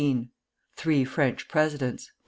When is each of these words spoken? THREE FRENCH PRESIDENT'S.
THREE 0.77 1.05
FRENCH 1.05 1.47
PRESIDENT'S. 1.47 2.11